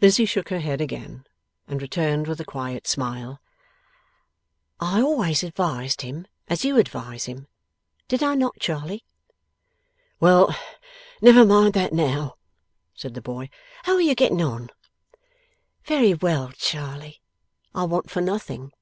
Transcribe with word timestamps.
Lizzie 0.00 0.24
shook 0.24 0.48
her 0.48 0.58
head 0.58 0.80
again, 0.80 1.24
and 1.68 1.80
returned, 1.80 2.26
with 2.26 2.40
a 2.40 2.44
quiet 2.44 2.88
smile: 2.88 3.40
'I 4.80 5.00
always 5.02 5.44
advised 5.44 6.00
him 6.02 6.26
as 6.48 6.64
you 6.64 6.78
advise 6.78 7.26
him. 7.26 7.46
Did 8.08 8.24
I 8.24 8.34
not, 8.34 8.58
Charley?' 8.58 9.04
'Well, 10.18 10.52
never 11.20 11.44
mind 11.46 11.74
that 11.74 11.92
now,' 11.92 12.34
said 12.92 13.14
the 13.14 13.22
boy. 13.22 13.50
'How 13.84 13.92
are 13.94 14.00
you 14.00 14.16
getting 14.16 14.42
on?' 14.42 14.70
'Very 15.84 16.14
well, 16.14 16.50
Charley. 16.58 17.22
I 17.72 17.84
want 17.84 18.10
for 18.10 18.20
nothing. 18.20 18.72